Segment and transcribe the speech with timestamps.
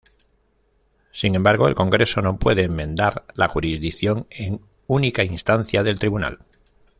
[1.11, 6.39] Sin embargo, el Congreso no puede enmendar la jurisdicción en única instancia del Tribunal.